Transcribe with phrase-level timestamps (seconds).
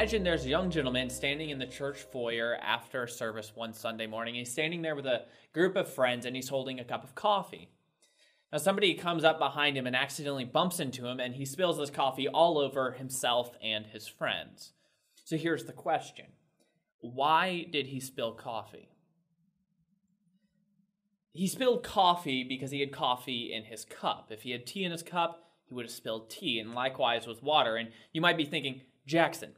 [0.00, 4.34] Imagine there's a young gentleman standing in the church foyer after service one Sunday morning.
[4.34, 7.68] He's standing there with a group of friends and he's holding a cup of coffee.
[8.50, 11.90] Now, somebody comes up behind him and accidentally bumps into him, and he spills his
[11.90, 14.72] coffee all over himself and his friends.
[15.22, 16.28] So here's the question
[17.00, 18.88] Why did he spill coffee?
[21.34, 24.28] He spilled coffee because he had coffee in his cup.
[24.30, 27.42] If he had tea in his cup, he would have spilled tea, and likewise with
[27.42, 27.76] water.
[27.76, 29.52] And you might be thinking, Jackson,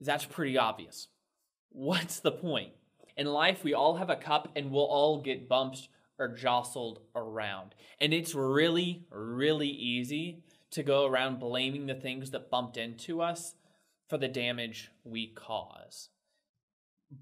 [0.00, 1.08] that's pretty obvious.
[1.70, 2.72] What's the point?
[3.16, 5.88] In life, we all have a cup and we'll all get bumped
[6.18, 7.74] or jostled around.
[8.00, 13.54] And it's really, really easy to go around blaming the things that bumped into us
[14.08, 16.08] for the damage we cause.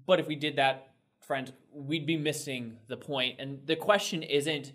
[0.05, 0.89] But if we did that,
[1.19, 3.39] friends, we'd be missing the point.
[3.39, 4.73] And the question isn't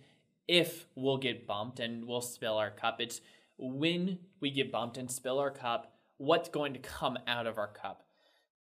[0.49, 3.21] if we'll get bumped and we'll spill our cup, it's
[3.59, 7.69] when we get bumped and spill our cup, what's going to come out of our
[7.69, 8.05] cup?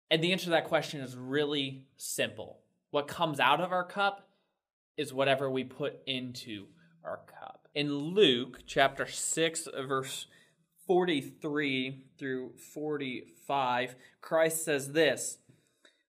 [0.09, 2.59] And the answer to that question is really simple.
[2.91, 4.29] What comes out of our cup
[4.97, 6.67] is whatever we put into
[7.03, 7.67] our cup.
[7.73, 10.27] In Luke chapter 6, verse
[10.85, 15.39] 43 through 45, Christ says this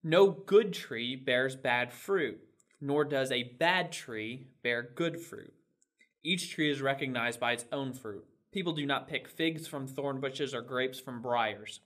[0.02, 2.40] No good tree bears bad fruit,
[2.80, 5.54] nor does a bad tree bear good fruit.
[6.22, 8.26] Each tree is recognized by its own fruit.
[8.54, 11.80] People do not pick figs from thorn bushes or grapes from briars.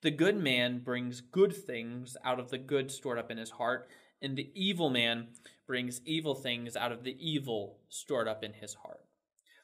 [0.00, 3.88] The good man brings good things out of the good stored up in his heart,
[4.22, 5.30] and the evil man
[5.66, 9.00] brings evil things out of the evil stored up in his heart.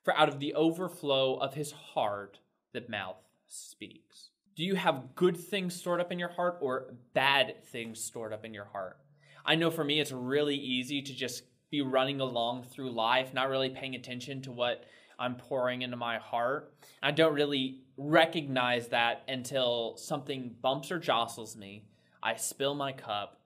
[0.02, 2.40] For out of the overflow of his heart,
[2.72, 4.30] the mouth speaks.
[4.56, 8.44] Do you have good things stored up in your heart or bad things stored up
[8.44, 8.98] in your heart?
[9.46, 13.50] I know for me, it's really easy to just be running along through life, not
[13.50, 14.84] really paying attention to what
[15.20, 16.72] I'm pouring into my heart.
[17.02, 21.84] I don't really recognize that until something bumps or jostles me.
[22.22, 23.40] I spill my cup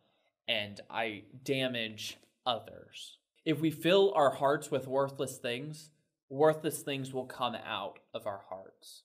[0.46, 3.18] and I damage others.
[3.44, 5.90] If we fill our hearts with worthless things,
[6.28, 9.02] worthless things will come out of our hearts.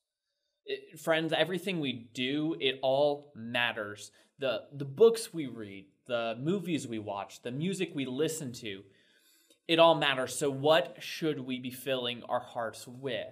[0.65, 4.11] It, friends, everything we do, it all matters.
[4.37, 8.83] The the books we read, the movies we watch, the music we listen to,
[9.69, 10.35] it all matters.
[10.35, 13.27] So what should we be filling our hearts with?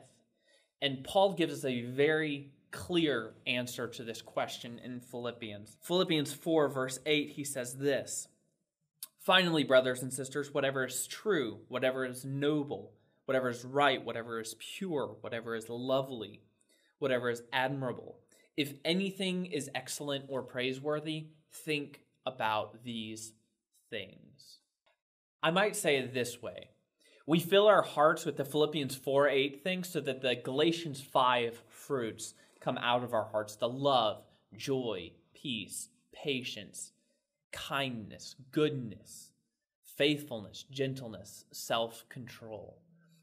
[0.83, 5.77] And Paul gives us a very clear answer to this question in Philippians.
[5.81, 8.27] Philippians 4 verse 8 he says this:
[9.17, 12.91] Finally, brothers and sisters, whatever is true, whatever is noble,
[13.25, 16.43] whatever is right, whatever is pure, whatever is lovely,
[16.99, 18.19] whatever is admirable,
[18.55, 23.33] if anything is excellent or praiseworthy, think about these
[23.89, 24.59] things.
[25.41, 26.69] I might say it this way.
[27.25, 31.61] We fill our hearts with the Philippians 4 8 things so that the Galatians 5
[31.67, 34.23] fruits come out of our hearts the love,
[34.55, 36.93] joy, peace, patience,
[37.51, 39.31] kindness, goodness,
[39.83, 42.79] faithfulness, gentleness, self control.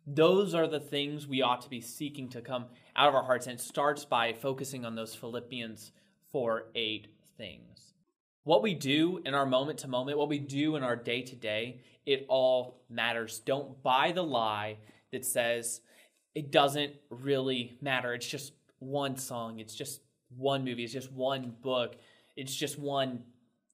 [0.06, 3.46] Those are the things we ought to be seeking to come out of our hearts.
[3.46, 5.92] And it starts by focusing on those Philippians
[6.30, 7.08] 4 8
[7.38, 7.94] things.
[8.44, 11.34] What we do in our moment to moment, what we do in our day to
[11.34, 13.38] day, it all matters.
[13.38, 14.76] Don't buy the lie
[15.12, 15.80] that says
[16.34, 18.12] it doesn't really matter.
[18.12, 20.02] It's just one song, it's just
[20.36, 21.96] one movie, it's just one book,
[22.36, 23.22] it's just one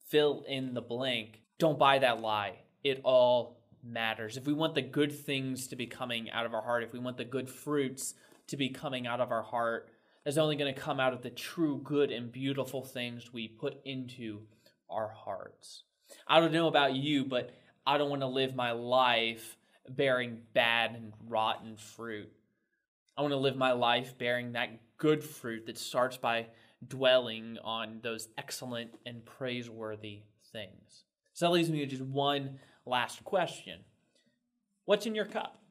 [0.07, 1.43] fill in the blank.
[1.59, 2.61] Don't buy that lie.
[2.85, 4.37] It all matters.
[4.37, 7.01] If we want the good things to be coming out of our heart, if we
[7.01, 8.15] want the good fruits
[8.47, 9.91] to be coming out of our heart,
[10.25, 13.81] that's only going to come out of the true good and beautiful things we put
[13.85, 14.43] into
[14.91, 15.85] our hearts.
[16.27, 17.51] I don't know about you, but
[17.87, 19.57] I don't want to live my life
[19.89, 22.31] bearing bad and rotten fruit.
[23.17, 26.47] I want to live my life bearing that good fruit that starts by
[26.87, 31.05] dwelling on those excellent and praiseworthy things.
[31.33, 33.81] So that leaves me with just one last question
[34.85, 35.63] What's in your cup?